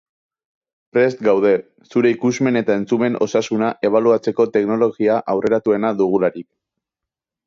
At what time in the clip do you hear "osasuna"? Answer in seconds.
3.25-3.69